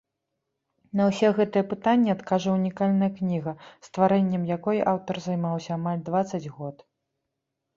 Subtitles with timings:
[1.01, 3.53] На ўсе гэтыя пытанні адкажа ўнікальная кніга,
[3.89, 6.77] стварэннем якой аўтар займаўся амаль дваццаць год.